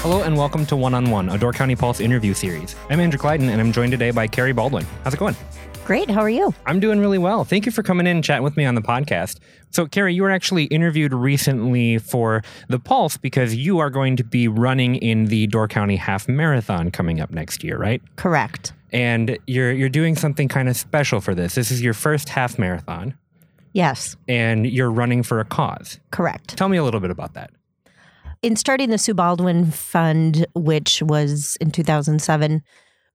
[0.00, 2.74] Hello and welcome to One on One, a Door County Pulse interview series.
[2.88, 4.86] I'm Andrew Kleidon and I'm joined today by Carrie Baldwin.
[5.04, 5.36] How's it going?
[5.84, 6.08] Great.
[6.10, 6.54] How are you?
[6.66, 7.44] I'm doing really well.
[7.44, 9.38] Thank you for coming in and chatting with me on the podcast.
[9.70, 14.24] So, Carrie, you were actually interviewed recently for the Pulse because you are going to
[14.24, 18.02] be running in the Door County Half Marathon coming up next year, right?
[18.16, 18.72] Correct.
[18.92, 21.54] And you're you're doing something kind of special for this.
[21.54, 23.14] This is your first half marathon,
[23.72, 25.98] Yes, and you're running for a cause.
[26.10, 26.56] correct.
[26.56, 27.50] Tell me a little bit about that.
[28.40, 32.62] In starting the Sue Baldwin Fund, which was in 2007,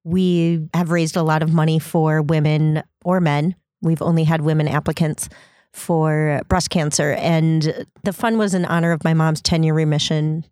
[0.03, 3.55] we have raised a lot of money for women or men.
[3.81, 5.29] We've only had women applicants
[5.71, 7.13] for breast cancer.
[7.13, 10.45] And the fund was in honor of my mom's 10 year remission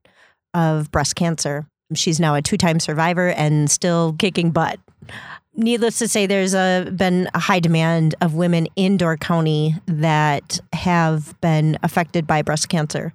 [0.53, 1.65] of breast cancer.
[1.93, 4.79] She's now a two time survivor and still kicking butt.
[5.53, 10.61] Needless to say, there's a, been a high demand of women in Door County that
[10.71, 13.11] have been affected by breast cancer.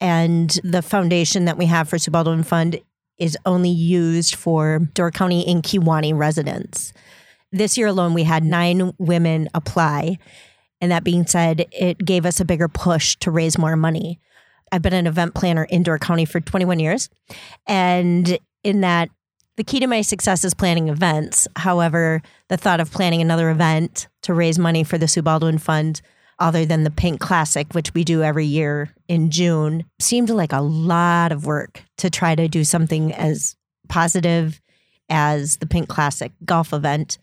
[0.00, 2.80] And the foundation that we have for Sue Baldwin Fund
[3.18, 6.92] is only used for Door County and Kewaunee residents.
[7.52, 10.18] This year alone, we had nine women apply.
[10.80, 14.18] And that being said, it gave us a bigger push to raise more money.
[14.72, 17.10] I've been an event planner in Door County for 21 years.
[17.66, 19.10] And in that,
[19.56, 21.46] the key to my success is planning events.
[21.56, 26.00] However, the thought of planning another event to raise money for the Sue Baldwin Fund,
[26.40, 30.60] other than the Pink Classic, which we do every year in June, seemed like a
[30.60, 33.56] lot of work to try to do something as
[33.88, 34.60] positive
[35.08, 37.18] as the Pink Classic golf event.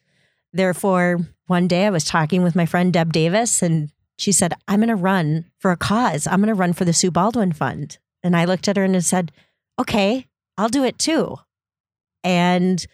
[0.54, 4.80] Therefore, one day I was talking with my friend Deb Davis, and she said, I'm
[4.80, 6.28] going to run for a cause.
[6.28, 7.98] I'm going to run for the Sue Baldwin Fund.
[8.24, 9.32] And I looked at her and I said,
[9.80, 10.28] Okay,
[10.58, 11.38] I'll do it too.
[12.24, 12.86] And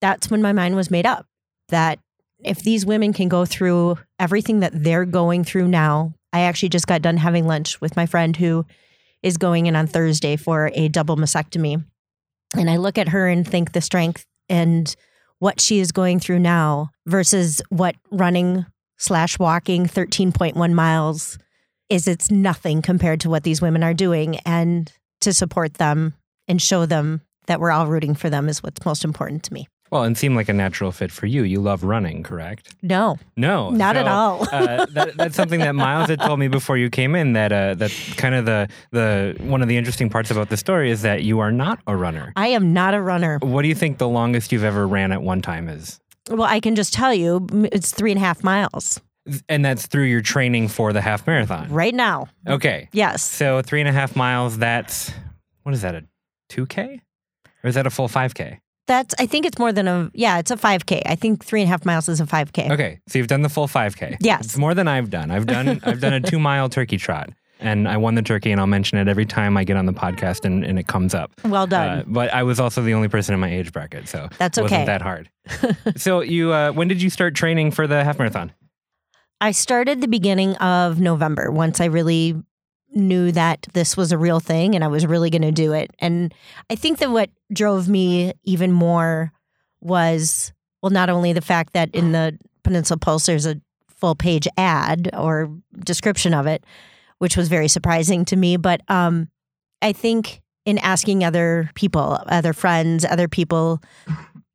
[0.00, 1.26] that's when my mind was made up
[1.68, 1.98] that
[2.44, 6.86] if these women can go through everything that they're going through now, I actually just
[6.86, 8.66] got done having lunch with my friend who
[9.22, 11.84] is going in on Thursday for a double mastectomy.
[12.56, 14.94] And I look at her and think the strength and
[15.38, 18.66] what she is going through now versus what running
[18.98, 21.38] slash walking 13.1 miles
[21.88, 24.38] is it's nothing compared to what these women are doing.
[24.40, 26.14] And to support them
[26.48, 29.68] and show them that we're all rooting for them is what's most important to me.
[29.96, 31.42] Well, and seemed like a natural fit for you.
[31.42, 32.74] You love running, correct?
[32.82, 34.42] No, No, Not at all.
[34.52, 37.32] uh, that, that's something that Miles had told me before you came in.
[37.32, 40.90] That uh, that kind of the the one of the interesting parts about the story
[40.90, 42.32] is that you are not a runner.
[42.36, 43.38] I am not a runner.
[43.40, 45.98] What do you think the longest you've ever ran at one time is?
[46.28, 49.00] Well, I can just tell you it's three and a half miles
[49.48, 51.70] And that's through your training for the half marathon.
[51.72, 52.28] right now.
[52.46, 52.88] Okay.
[52.92, 53.22] Yes.
[53.22, 54.58] So three and a half miles.
[54.58, 55.10] That's
[55.62, 55.94] what is that?
[55.94, 56.04] A
[56.50, 57.00] two k,
[57.64, 58.60] or is that a full five k?
[58.86, 61.02] That's, I think it's more than a, yeah, it's a 5K.
[61.06, 62.70] I think three and a half miles is a 5K.
[62.70, 63.00] Okay.
[63.08, 64.16] So you've done the full five k.
[64.20, 64.44] Yes.
[64.44, 65.30] It's more than I've done.
[65.30, 67.30] I've done I've done a two mile turkey trot.
[67.58, 69.92] And I won the turkey, and I'll mention it every time I get on the
[69.94, 71.32] podcast and, and it comes up.
[71.42, 72.00] Well done.
[72.00, 74.62] Uh, but I was also the only person in my age bracket, so That's it
[74.62, 74.86] wasn't okay.
[74.86, 75.30] that hard.
[75.96, 78.52] so you, uh, when did you start training for the half marathon?
[79.40, 82.36] I started the beginning of November once I really
[82.94, 85.90] knew that this was a real thing and I was really going to do it.
[85.98, 86.32] And
[86.70, 89.32] I think that what drove me even more
[89.80, 90.52] was
[90.82, 95.10] well, not only the fact that in the Peninsula Pulse there's a full page ad
[95.14, 95.50] or
[95.84, 96.64] description of it,
[97.18, 99.28] which was very surprising to me, but um,
[99.82, 103.80] I think in asking other people, other friends, other people,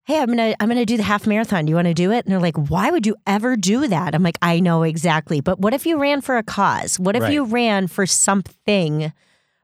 [0.06, 1.66] hey, I'm gonna I'm gonna do the half marathon.
[1.66, 2.26] Do you want to do it?
[2.26, 4.14] And they're like, why would you ever do that?
[4.16, 5.42] I'm like, I know exactly.
[5.42, 7.00] But what if you ran for a cause?
[7.00, 7.34] What if Right.
[7.34, 9.14] you ran for something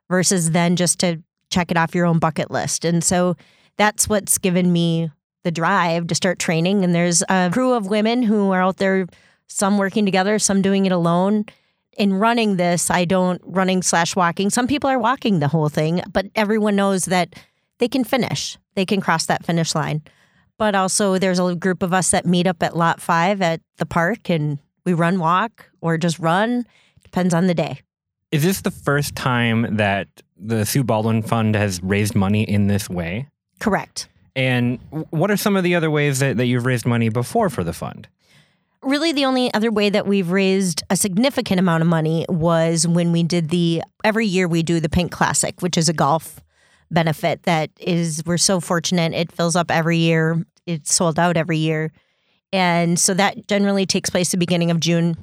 [0.10, 2.86] versus then just to check it off your own bucket list?
[2.86, 3.36] And so
[3.78, 5.12] that's what's given me
[5.44, 6.83] the drive to start training.
[6.83, 9.07] And there's a crew of women who are out there,
[9.48, 11.45] some working together, some doing it alone.
[11.98, 14.50] In running this, I don't running slash walking.
[14.51, 17.33] Some people are walking the whole thing, but everyone knows that
[17.80, 18.57] they can finish.
[18.75, 20.04] They can cross that finish line.
[20.57, 23.86] But also, there's a group of us that meet up at Lot 5 at the
[23.86, 26.65] park and we run, walk, or just run.
[27.04, 27.81] Depends on the day.
[28.31, 30.07] Is this the first time that
[30.38, 33.27] the Sue Baldwin Fund has raised money in this way?
[33.59, 34.09] Correct.
[34.36, 37.63] And what are some of the other ways that, that you've raised money before for
[37.63, 38.07] the fund?
[38.83, 43.12] Really, the only other way that we've raised a significant amount of money was when
[43.12, 46.39] we did the every year we do the Pink Classic, which is a golf
[46.92, 49.13] benefit that is, we're so fortunate.
[49.13, 51.92] It fills up every year, it's sold out every year.
[52.54, 55.18] And so that generally takes place the beginning of June.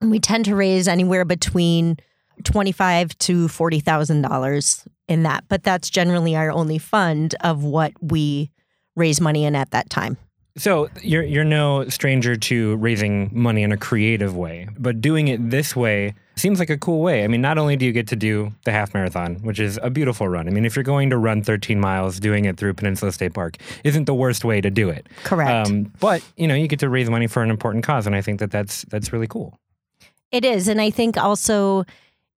[0.00, 1.96] And we tend to raise anywhere between
[2.42, 7.92] twenty-five to forty thousand dollars in that, but that's generally our only fund of what
[8.00, 8.50] we
[8.96, 10.16] raise money in at that time.
[10.56, 15.50] So you're you're no stranger to raising money in a creative way, but doing it
[15.50, 17.24] this way seems like a cool way.
[17.24, 19.90] I mean, not only do you get to do the half marathon, which is a
[19.90, 20.46] beautiful run.
[20.46, 23.56] I mean, if you're going to run 13 miles, doing it through Peninsula State Park
[23.82, 25.08] isn't the worst way to do it.
[25.24, 25.68] Correct.
[25.68, 28.20] Um, but you know, you get to raise money for an important cause, and I
[28.20, 29.58] think that that's that's really cool.
[30.30, 31.84] It is, and I think also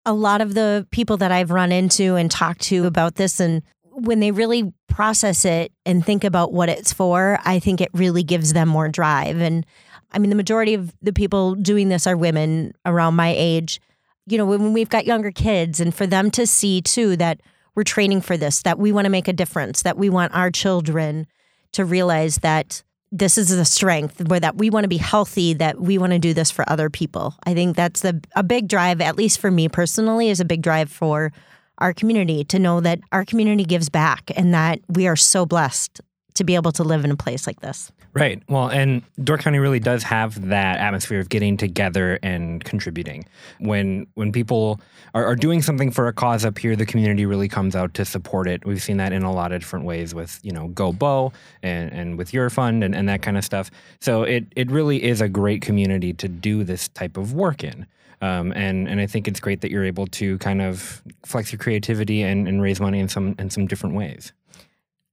[0.07, 3.63] a lot of the people that I've run into and talked to about this and
[3.97, 8.23] when they really process it and think about what it's for, I think it really
[8.23, 9.41] gives them more drive.
[9.41, 9.65] And
[10.13, 13.81] I mean, the majority of the people doing this are women around my age.
[14.27, 17.41] You know, when we've got younger kids, and for them to see too that
[17.75, 20.51] we're training for this, that we want to make a difference, that we want our
[20.51, 21.27] children
[21.73, 22.83] to realize that
[23.13, 26.19] this is the strength where that we want to be healthy that we want to
[26.19, 29.69] do this for other people i think that's a big drive at least for me
[29.69, 31.33] personally is a big drive for
[31.79, 36.01] our community to know that our community gives back and that we are so blessed
[36.35, 37.91] to be able to live in a place like this.
[38.17, 38.43] Right.
[38.49, 43.27] Well, and Door County really does have that atmosphere of getting together and contributing.
[43.59, 44.81] When when people
[45.13, 48.07] are, are, doing something for a cause up here, the community really comes out to
[48.07, 48.65] support it.
[48.65, 51.31] We've seen that in a lot of different ways with, you know, Go Bow
[51.63, 53.71] and, and with your fund and, and that kind of stuff.
[54.01, 57.87] So it it really is a great community to do this type of work in.
[58.23, 61.59] Um, and and I think it's great that you're able to kind of flex your
[61.59, 64.33] creativity and, and raise money in some in some different ways.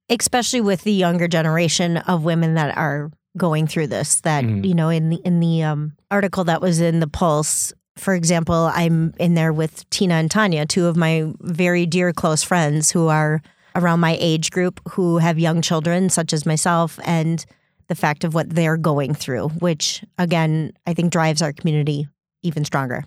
[0.10, 4.22] Especially with the younger generation of women that are going through this.
[4.22, 4.64] That mm-hmm.
[4.64, 8.70] you know, in the in the um, article that was in the Pulse, for example,
[8.74, 13.08] I'm in there with Tina and Tanya, two of my very dear close friends who
[13.08, 13.42] are
[13.76, 17.46] around my age group who have young children, such as myself, and
[17.88, 22.08] the fact of what they're going through, which again I think drives our community
[22.44, 23.06] even stronger.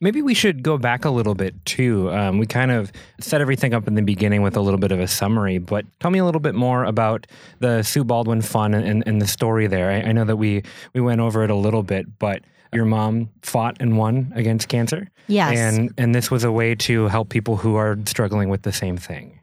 [0.00, 2.10] Maybe we should go back a little bit too.
[2.10, 2.90] Um, we kind of
[3.20, 6.10] set everything up in the beginning with a little bit of a summary, but tell
[6.10, 7.28] me a little bit more about
[7.60, 9.92] the Sue Baldwin Fund and, and the story there.
[9.92, 12.42] I, I know that we we went over it a little bit, but
[12.72, 15.08] your mom fought and won against cancer.
[15.28, 18.72] Yes, and and this was a way to help people who are struggling with the
[18.72, 19.38] same thing.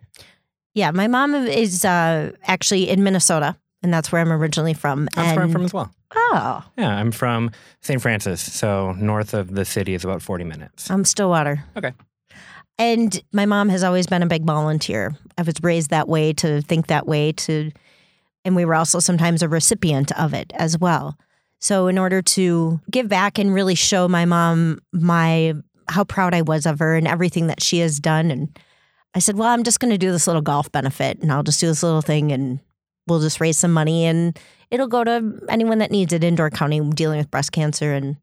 [0.74, 5.06] Yeah, my mom is uh, actually in Minnesota, and that's where I'm originally from.
[5.16, 5.92] That's and where I'm from as well.
[6.16, 6.64] Oh.
[6.78, 8.02] Yeah, I'm from St.
[8.02, 10.90] Francis, so north of the city is about 40 minutes.
[10.90, 11.64] I'm Stillwater.
[11.78, 11.94] Okay.
[12.78, 15.16] And my mom has always been a big volunteer.
[15.38, 17.72] I was raised that way to think that way to
[18.46, 21.18] and we were also sometimes a recipient of it as well.
[21.60, 25.56] So in order to give back and really show my mom my
[25.90, 28.58] how proud I was of her and everything that she has done and
[29.16, 31.60] I said, "Well, I'm just going to do this little golf benefit and I'll just
[31.60, 32.60] do this little thing and
[33.10, 34.38] we'll just raise some money and
[34.72, 37.94] it'll go to anyone that needs it in Door County dealing with breast cancer.
[37.94, 38.18] And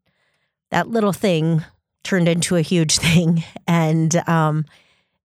[0.71, 1.63] that little thing
[2.03, 3.43] turned into a huge thing.
[3.67, 4.65] And um,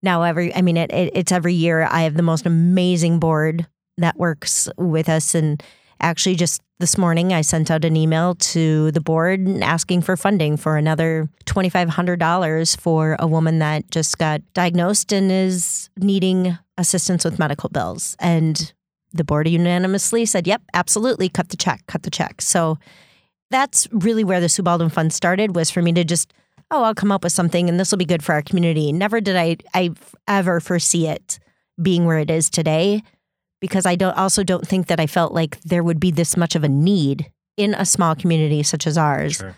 [0.01, 1.87] now every, I mean, it, it, it's every year.
[1.89, 3.67] I have the most amazing board
[3.97, 5.35] that works with us.
[5.35, 5.61] And
[5.99, 10.57] actually, just this morning, I sent out an email to the board asking for funding
[10.57, 17.39] for another $2,500 for a woman that just got diagnosed and is needing assistance with
[17.39, 18.15] medical bills.
[18.19, 18.73] And
[19.13, 22.41] the board unanimously said, yep, absolutely, cut the check, cut the check.
[22.41, 22.77] So
[23.51, 26.33] that's really where the Sue Baldwin Fund started was for me to just,
[26.71, 28.91] oh, I'll come up with something and this will be good for our community.
[28.91, 29.91] Never did I, I
[30.27, 31.39] ever foresee it
[31.81, 33.03] being where it is today
[33.61, 36.55] because I don't also don't think that I felt like there would be this much
[36.55, 39.37] of a need in a small community such as ours.
[39.37, 39.55] Sure.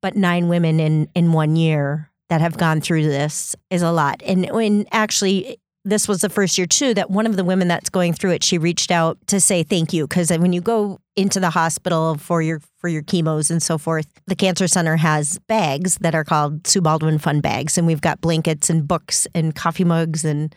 [0.00, 4.22] But nine women in in one year that have gone through this is a lot.
[4.24, 7.90] And when actually this was the first year too that one of the women that's
[7.90, 11.38] going through it she reached out to say thank you because when you go into
[11.38, 15.96] the hospital for your for your chemos and so forth the cancer center has bags
[15.98, 19.84] that are called sue baldwin fund bags and we've got blankets and books and coffee
[19.84, 20.54] mugs and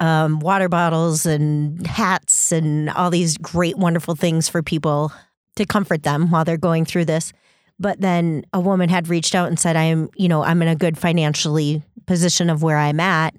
[0.00, 5.12] um, water bottles and hats and all these great wonderful things for people
[5.56, 7.32] to comfort them while they're going through this.
[7.78, 10.76] But then a woman had reached out and said i'm you know i'm in a
[10.76, 13.34] good financially position of where i'm at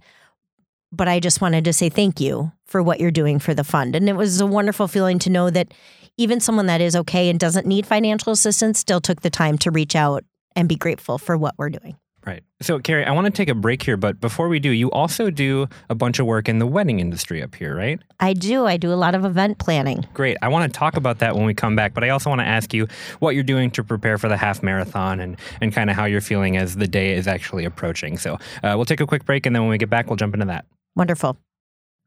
[0.96, 3.96] but I just wanted to say thank you for what you're doing for the fund.
[3.96, 5.74] And it was a wonderful feeling to know that
[6.18, 9.72] even someone that is okay and doesn't need financial assistance still took the time to
[9.72, 10.24] reach out
[10.56, 11.98] and be grateful for what we're doing.
[12.26, 12.42] Right.
[12.60, 15.30] So, Carrie, I want to take a break here, but before we do, you also
[15.30, 18.00] do a bunch of work in the wedding industry up here, right?
[18.20, 18.66] I do.
[18.66, 20.08] I do a lot of event planning.
[20.16, 20.38] Great.
[20.42, 22.48] I want to talk about that when we come back, but I also want to
[22.48, 22.88] ask you
[23.20, 26.20] what you're doing to prepare for the half marathon and, and kind of how you're
[26.20, 28.18] feeling as the day is actually approaching.
[28.18, 30.34] So, uh, we'll take a quick break, and then when we get back, we'll jump
[30.34, 30.66] into that.
[30.96, 31.38] Wonderful.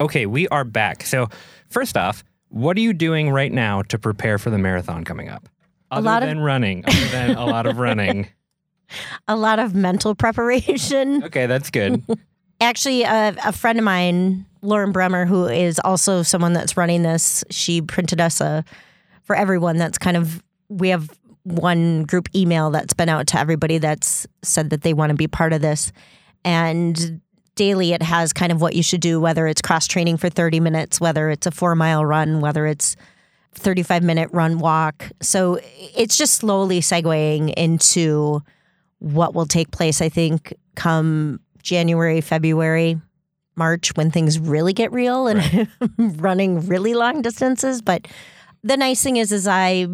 [0.00, 1.04] Okay, we are back.
[1.04, 1.28] So,
[1.68, 5.48] first off, what are you doing right now to prepare for the marathon coming up?
[5.90, 8.28] A Other lot of- running, other than a lot of running.
[9.26, 11.24] A lot of mental preparation.
[11.24, 12.02] Okay, that's good.
[12.62, 17.42] Actually, a, a friend of mine, Lauren Bremer, who is also someone that's running this,
[17.50, 18.64] she printed us a
[19.24, 19.76] for everyone.
[19.78, 21.10] That's kind of we have
[21.42, 25.26] one group email that's been out to everybody that's said that they want to be
[25.26, 25.90] part of this,
[26.44, 27.20] and
[27.56, 30.60] daily it has kind of what you should do, whether it's cross training for thirty
[30.60, 32.94] minutes, whether it's a four mile run, whether it's
[33.54, 35.10] 35 minute run walk.
[35.20, 35.58] So
[35.96, 38.40] it's just slowly segueing into
[39.00, 43.00] what will take place, I think, come January, February,
[43.56, 45.68] March, when things really get real and
[46.20, 47.82] running really long distances.
[47.82, 48.08] But
[48.62, 49.86] the nice thing is, is I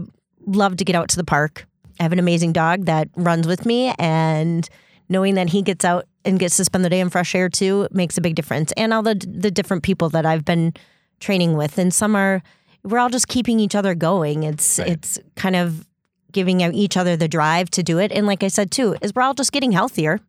[0.46, 1.66] love to get out to the park.
[1.98, 4.68] I have an amazing dog that runs with me, and
[5.08, 7.88] knowing that he gets out and gets to spend the day in fresh air too
[7.90, 8.72] makes a big difference.
[8.76, 10.74] And all the the different people that I've been
[11.20, 12.42] training with, and some are
[12.84, 14.44] we're all just keeping each other going.
[14.44, 14.88] It's Right.
[14.88, 15.86] it's kind of
[16.30, 18.12] giving each other the drive to do it.
[18.12, 20.20] And like I said too, is we're all just getting healthier.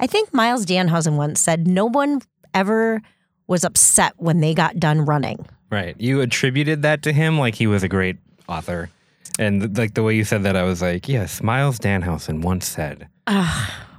[0.00, 2.20] I think Myles Dannhausen once said no one
[2.52, 3.02] ever
[3.46, 5.46] was upset when they got done running.
[5.70, 5.94] right.
[5.98, 8.16] You attributed that to him like he was a great
[8.48, 8.90] author.
[9.38, 13.08] And like the way you said that, I was like, yes, Myles Dannhausen once said.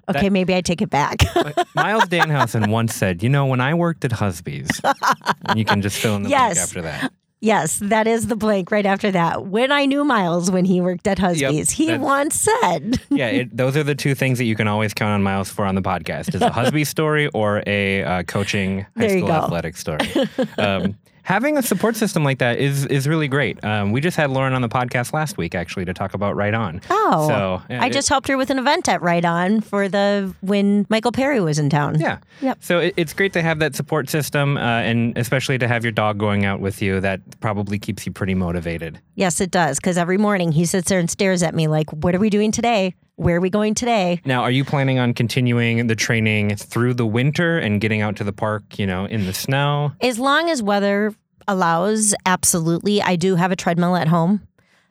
[0.08, 1.24] Okay, maybe I take it back.
[1.76, 4.80] Myles Dannhausen once said, you know, when I worked at Husby's,
[5.46, 7.12] and you can just fill in the blank after that.
[7.46, 9.46] Yes, that is the blank right after that.
[9.46, 13.78] When I knew Miles when he worked at Husby's, he once said, Yeah, it, those
[13.78, 16.34] are the two things that you can always count on Miles for on the podcast:
[16.36, 20.00] is a Husby story or a uh, coaching high There school athletic story.
[20.58, 23.62] Um, having a support system like that is is really great.
[23.64, 26.54] Um, we just had Lauren on the podcast last week actually to talk about Write
[26.54, 26.80] On.
[26.90, 29.90] "Oh, So yeah, I it- just helped her with an event at Write On for
[29.90, 32.20] the when Michael Perry was in town." Yeah.
[32.42, 32.58] Yep.
[32.62, 35.92] So it, it's great to have that support system, uh, and especially to have your
[35.92, 37.00] dog going out with you.
[37.02, 39.00] That probably keeps you pretty motivated.
[39.16, 39.78] Yes, it does.
[39.78, 42.52] Because every morning he sits there and stares at me like, "What are we doing
[42.52, 42.94] today?
[43.16, 47.06] Where are we going today?" Now, are you planning on continuing the training through the
[47.06, 49.94] winter and getting out to the park, you know, in the snow?
[50.02, 51.14] As long as weather
[51.48, 53.02] allows, absolutely.
[53.02, 54.42] I do have a treadmill at home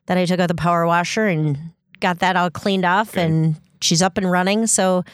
[0.07, 1.59] that I took out the power washer and
[2.01, 4.67] got that all cleaned off, and she's up and running.
[4.67, 5.05] So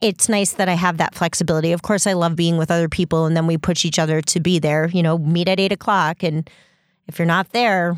[0.00, 1.72] it's nice that I have that flexibility.
[1.72, 4.40] Of course, I love being with other people, and then we push each other to
[4.40, 4.88] be there.
[4.88, 6.50] You know, meet at eight o'clock, and
[7.06, 7.96] if you're not there,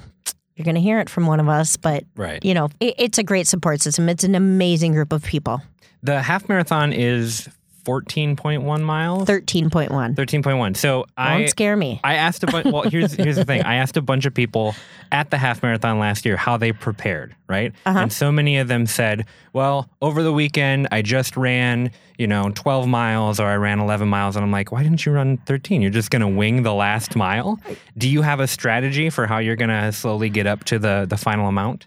[0.60, 1.76] you're going to hear it from one of us.
[1.78, 2.44] But Right.
[2.44, 4.08] you know, it, it's a great support system.
[4.10, 5.62] It's an amazing group of people.
[6.02, 7.48] The half marathon is
[7.84, 9.26] 14.1 miles.
[9.26, 10.14] Thirteen point one.
[10.14, 10.76] 13.1.
[10.76, 12.00] So I Don't scare me.
[12.04, 12.66] I asked a bunch.
[12.66, 13.62] Well, here's here's the thing.
[13.62, 14.74] I asked a bunch of people
[15.12, 17.72] at the half marathon last year how they prepared, right?
[17.86, 17.98] Uh-huh.
[17.98, 22.50] And so many of them said, "Well, over the weekend, I just ran, you know,
[22.54, 25.82] 12 miles, or I ran 11 miles." And I'm like, "Why didn't you run 13?
[25.82, 27.58] You're just gonna wing the last mile?
[27.98, 31.16] Do you have a strategy for how you're gonna slowly get up to the the
[31.16, 31.86] final amount?"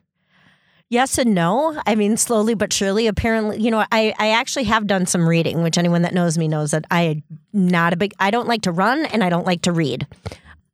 [0.93, 1.81] Yes and no.
[1.87, 3.07] I mean, slowly but surely.
[3.07, 6.47] Apparently, you know, I, I actually have done some reading, which anyone that knows me
[6.47, 8.13] knows that I not a big.
[8.19, 10.05] I don't like to run and I don't like to read.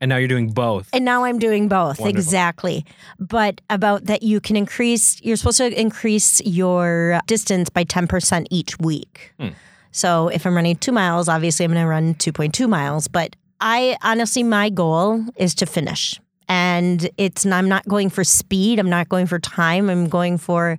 [0.02, 0.90] And now you're doing both.
[0.92, 2.02] And now I'm doing both.
[2.02, 2.08] Wonderful.
[2.10, 2.86] Exactly.
[3.18, 8.78] But about that, you can increase, you're supposed to increase your distance by 10% each
[8.80, 9.34] week.
[9.40, 9.50] Hmm.
[9.92, 13.08] So if I'm running two miles, obviously I'm going to run 2.2 miles.
[13.08, 16.20] But I honestly, my goal is to finish.
[16.50, 20.78] And it's, I'm not going for speed, I'm not going for time, I'm going for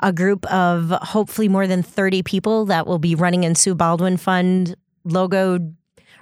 [0.00, 4.16] a group of hopefully more than 30 people that will be running in Sue Baldwin
[4.16, 4.74] Fund
[5.06, 5.74] logoed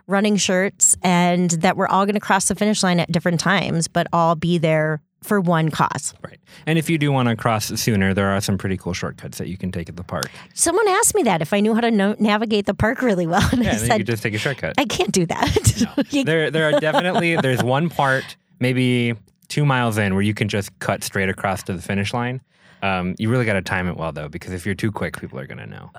[0.06, 3.88] running shirts and that we're all going to cross the finish line at different times,
[3.88, 6.12] but all be there for one cause.
[6.22, 6.38] Right.
[6.66, 9.49] And if you do want to cross sooner, there are some pretty cool shortcuts that
[9.49, 10.30] you can take at the park.
[10.52, 13.49] Someone asked me that if I knew how to no- navigate the park really well.
[13.52, 14.75] And Yeah, I then you could just take a shortcut.
[14.78, 16.06] I can't do that.
[16.11, 19.14] You- there there are definitely there's one part maybe
[19.49, 22.40] two miles in where you can just cut straight across to the finish line
[22.83, 25.38] um, you really got to time it well though because if you're too quick people
[25.38, 25.90] are going to know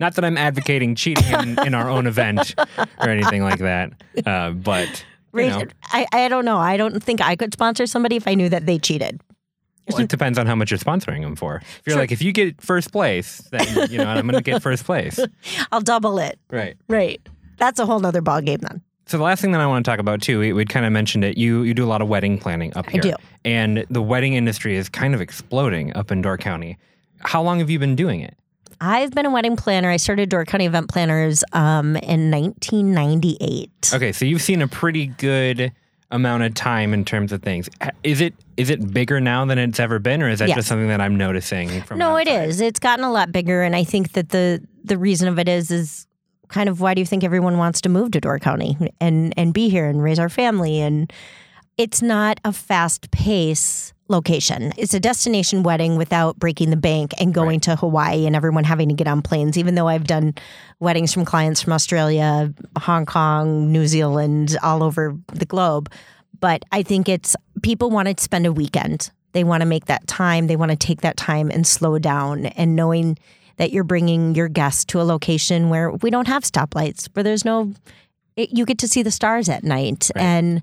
[0.00, 2.54] not that i'm advocating cheating in, in our own event
[3.00, 3.90] or anything like that
[4.26, 6.56] uh, but you know, I, I don't know.
[6.56, 9.20] I don't think I could sponsor somebody if I knew that they cheated.
[9.88, 12.02] well, it depends on how much you're sponsoring them for if you're Sure.
[12.02, 15.20] like if you get first place then you know i'm going to get first place
[15.72, 16.38] I'll double it.
[16.50, 17.20] right Right.
[17.58, 18.82] That's a whole nother ball game then.
[19.08, 20.92] So the last thing that I want to talk about too, we, we'd kind of
[20.92, 21.38] mentioned it.
[21.38, 23.00] You you do a lot of wedding planning up here.
[23.02, 23.14] I do.
[23.44, 26.78] and the wedding industry is kind of exploding up in Door County.
[27.20, 28.36] How long have you been doing it?
[28.80, 29.90] I've been a wedding planner.
[29.90, 33.90] I started Door County Event Planners um, in 1998.
[33.94, 35.72] Okay, so you've seen a pretty good
[36.10, 37.68] amount of time in terms of things.
[38.02, 40.56] Is it is it bigger now than it's ever been, or is that Yes.
[40.58, 41.98] just something that I'm noticing from?
[41.98, 42.48] No, it outside?
[42.48, 42.60] is.
[42.60, 45.70] It's gotten a lot bigger, and I think that the the reason of it is
[45.70, 46.06] is
[46.48, 49.54] kind of why do you think everyone wants to move to Door County and and
[49.54, 50.80] be here and raise our family?
[50.80, 51.12] And
[51.76, 54.72] it's not a fast pace location.
[54.76, 58.88] It's a destination wedding without breaking the bank and going to Hawaii and everyone having
[58.88, 59.58] to get on planes.
[59.58, 60.34] Even though I've done
[60.80, 65.90] weddings from clients from Australia, Hong Kong, New Zealand, all over the globe.
[66.40, 69.10] But I think it's people want to spend a weekend.
[69.32, 70.46] They want to make that time.
[70.46, 72.46] They want to take that time and slow down.
[72.46, 73.18] And knowing
[73.58, 77.44] that you're bringing your guests to a location where we don't have stoplights, where there's
[77.44, 77.74] no,
[78.36, 80.10] it, you get to see the stars at night.
[80.14, 80.22] Right.
[80.22, 80.62] And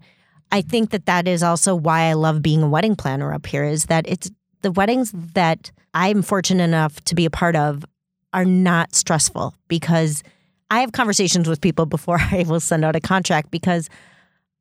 [0.52, 3.64] I think that that is also why I love being a wedding planner up here
[3.64, 7.86] is that it's the weddings that I'm fortunate enough to be a part of
[8.34, 10.24] are not stressful because
[10.72, 13.90] I have conversations with people before I will send out a contract because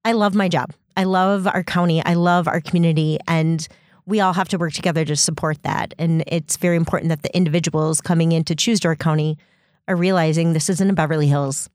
[0.05, 0.73] I love my job.
[0.97, 2.05] I love our county.
[2.05, 3.18] I love our community.
[3.27, 3.66] And
[4.07, 5.95] we all have to work together to support that.
[5.99, 9.38] And it's very important that the individuals coming in to choose Door County
[9.88, 11.69] are realizing this isn't a Beverly Hills,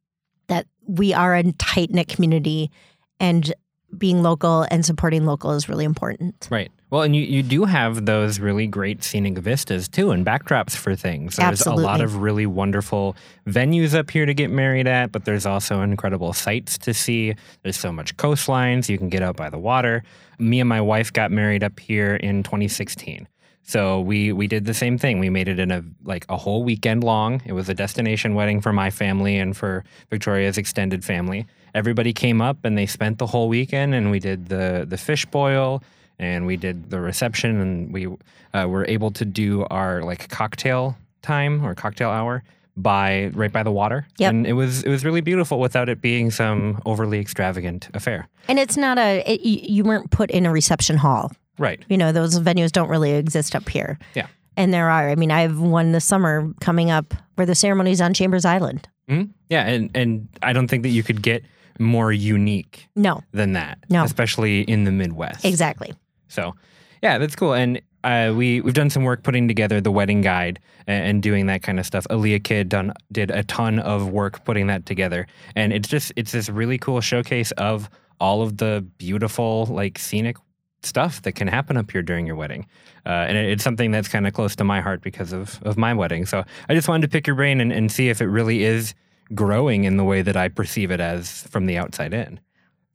[0.47, 2.71] that we are a tight knit community
[3.19, 3.53] and
[3.97, 6.47] being local and supporting local is really important.
[6.49, 6.71] Right.
[6.89, 10.95] Well, and you, you do have those really great scenic vistas too and backdrops for
[10.95, 11.35] things.
[11.35, 13.15] There's a lot of really wonderful
[13.47, 17.35] venues up here to get married at, but there's also incredible sights to see.
[17.61, 18.89] There's so much coastlines.
[18.89, 20.03] You can get out by the water.
[20.39, 23.27] Me and my wife got married up here in 2016.
[23.69, 25.19] So we we did the same thing.
[25.19, 27.39] We made it in a like a whole weekend long.
[27.45, 31.45] It was a destination wedding for my family and for Victoria's extended family.
[31.75, 35.23] Everybody came up and they spent the whole weekend and we did the the fish
[35.27, 35.83] boil
[36.17, 38.07] and we did the reception and we
[38.55, 42.43] uh, were able to do our like cocktail time or cocktail hour
[42.75, 44.07] by right by the water.
[44.17, 44.29] Yep.
[44.31, 48.29] And it was it was really beautiful without it being some overly extravagant affair.
[48.47, 51.31] And it's not a, it, you you weren't put in a reception hall.
[51.59, 51.83] Right.
[51.89, 53.99] You know, those venues don't really exist up here.
[54.15, 54.25] Yeah.
[54.57, 55.09] And there are.
[55.09, 58.87] I mean, I have one this summer coming up where the ceremony's on Chambers Island.
[59.09, 59.29] Mhm.
[59.49, 61.43] Yeah, and and I don't think that you could get
[61.79, 63.77] more unique No, than that.
[63.89, 64.03] No.
[64.03, 65.45] Especially in the Midwest.
[65.45, 65.93] exactly.
[66.27, 66.53] So,
[67.01, 67.53] yeah, that's cool.
[67.53, 71.45] And uh, we we've done some work putting together the wedding guide and, and doing
[71.47, 72.05] that kind of stuff.
[72.09, 76.31] Aaliyah Kid done did a ton of work putting that together, and it's just it's
[76.33, 80.35] this really cool showcase of all of the beautiful like scenic
[80.83, 82.65] stuff that can happen up here during your wedding.
[83.05, 85.77] Uh, and it, it's something that's kind of close to my heart because of of
[85.77, 86.25] my wedding.
[86.25, 88.93] So I just wanted to pick your brain and, and see if it really is
[89.33, 92.39] growing in the way that I perceive it as from the outside in.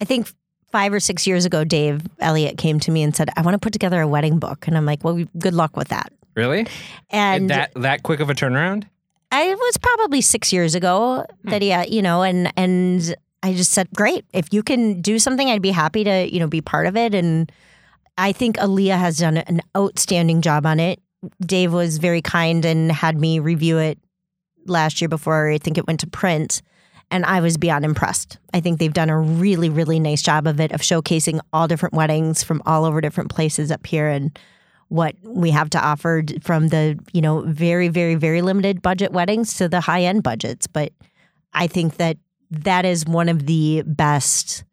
[0.01, 0.29] I think
[0.73, 3.61] five or six years ago, Dave Eliot came to me and said, I want to
[3.61, 4.67] put together a wedding book.
[4.67, 6.13] And I'm like, well, good luck with that.
[6.35, 6.67] Really?
[7.11, 8.89] And that that quick of a turnaround?
[9.31, 13.53] I it was probably six years ago that he, uh, you know, and and I
[13.53, 14.25] just said, great.
[14.33, 17.15] If you can do something, I'd be happy to, you know, be part of it.
[17.15, 17.53] And
[18.17, 21.01] I think Aaliyah has done an outstanding job on it.
[21.45, 23.99] Dave was very kind and had me review it
[24.67, 26.63] last year before I think it went to print.
[27.11, 28.39] And I was beyond impressed.
[28.53, 31.95] I think they've done a really, really nice job of it, of showcasing all different
[31.95, 34.37] weddings from all over different places up here and
[34.89, 39.55] what we have to offer from the, you know, very, very, very limited budget weddings
[39.55, 40.67] to the high end budgets.
[40.67, 40.93] But
[41.53, 42.17] I think that
[42.51, 44.65] that is one of the best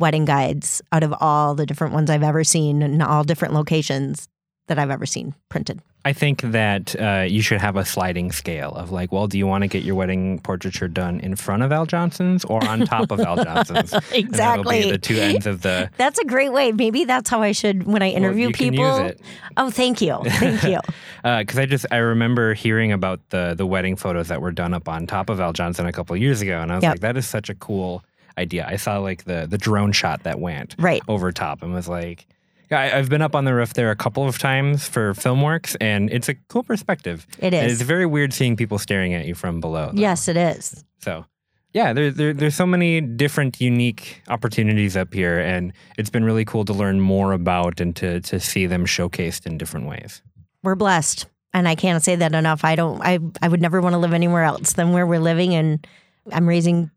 [0.00, 4.28] wedding guides out of all the different ones I've ever seen and all different locations
[4.68, 5.80] that I've ever seen printed.
[6.02, 9.46] I think that uh, you should have a sliding scale of like, well, do you
[9.46, 13.10] want to get your wedding portraiture done in front of Al Johnson's or on top
[13.10, 13.92] of Al Johnson's?
[14.12, 14.84] Exactly.
[14.84, 15.90] be the two ends of the.
[15.98, 16.72] That's a great way.
[16.72, 19.10] Maybe that's how I should when I well, interview can people.
[19.58, 20.18] Oh, thank you.
[20.24, 20.78] Thank you.
[21.22, 24.88] because I just I remember hearing about the the wedding photos that were done up
[24.88, 26.92] on top of Al Johnson a couple of years ago, and I was Yep.
[26.94, 28.02] like, that is such a cool
[28.38, 28.66] idea.
[28.68, 31.02] I saw like the the drone shot that went right.
[31.08, 32.26] over top and was like.
[32.72, 35.74] I, I've been up on the roof there a couple of times for film works,
[35.80, 37.26] and it's a cool perspective.
[37.40, 37.62] It is.
[37.62, 37.72] And.
[37.72, 39.90] It's very weird seeing people staring at you from below.
[39.92, 40.00] though.
[40.00, 40.84] Yes, it is.
[41.00, 41.26] So,
[41.72, 46.44] yeah, there, there, there's so many different unique opportunities up here, and it's been really
[46.44, 50.22] cool to learn more about and to to see them showcased in different ways.
[50.62, 51.26] We're blessed.
[51.52, 52.64] And I can't say that enough.
[52.64, 55.54] I don't I I would never want to live anywhere else than where we're living
[55.54, 55.86] and
[56.32, 56.90] I'm raising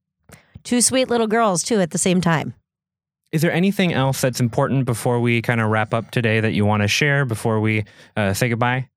[0.64, 2.54] two sweet little girls too at the same time.
[3.32, 6.66] Is there anything else that's important before we kind of wrap up today that you
[6.66, 7.84] want to share before we
[8.16, 8.90] uh, say goodbye?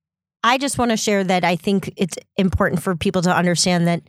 [0.44, 4.02] I just want to share that I think it's important for people to understand that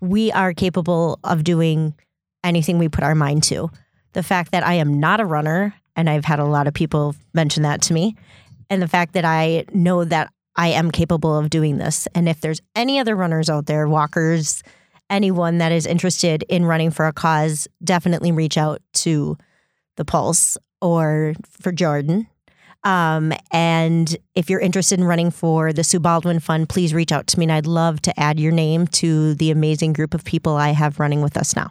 [0.00, 1.94] we are capable of doing
[2.44, 3.70] anything we put our mind to.
[4.12, 7.14] The fact that I am not a runner, and I've had a lot of people
[7.34, 8.16] mention that to me,
[8.70, 12.06] and the fact that I know that I am capable of doing this.
[12.14, 14.62] And if there's any other runners out there, walkers,
[15.12, 19.36] anyone that is interested in running for a cause, definitely reach out to
[19.96, 22.26] the Pulse or for Jordan.
[22.84, 27.28] Um, and if you're interested in running for the Sue Baldwin Fund, please reach out
[27.28, 30.56] to me, and I'd love to add your name to the amazing group of people
[30.56, 31.70] I have running with us now.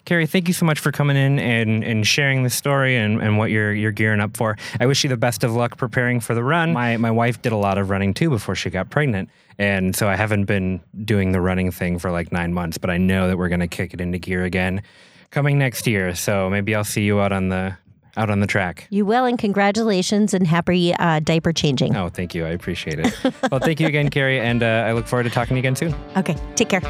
[0.00, 0.04] Great.
[0.04, 3.38] Carrie, thank you so much for coming in and, and sharing the story and, and
[3.38, 4.56] what you're you're gearing up for.
[4.80, 6.72] I wish you the best of luck preparing for the run.
[6.72, 9.30] My my wife did a lot of running too before she got pregnant.
[9.58, 12.96] And so I haven't been doing the running thing for like nine months, but I
[12.96, 14.82] know that we're gonna kick it into gear again
[15.30, 16.14] coming next year.
[16.14, 17.76] So maybe I'll see you out on the
[18.16, 18.86] out on the track.
[18.90, 21.96] You will, and congratulations and happy uh, diaper changing.
[21.96, 22.44] Oh, thank you.
[22.44, 23.14] I appreciate it.
[23.50, 25.76] well, thank you again, Carrie, and uh, I look forward to talking to you again
[25.76, 25.94] soon.
[26.16, 26.80] Okay, take care.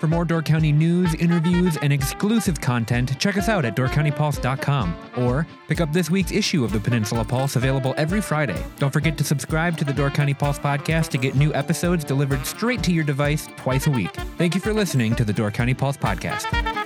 [0.00, 5.46] For more Door County news, interviews, and exclusive content, check us out at doorcountypulse.com or
[5.66, 8.62] pick up this week's issue of the Peninsula Pulse available every Friday.
[8.78, 12.46] Don't forget to subscribe to the Door County Pulse podcast to get new episodes delivered
[12.46, 14.14] straight to your device twice a week.
[14.36, 16.77] Thank you for listening to the Door County Pulse podcast.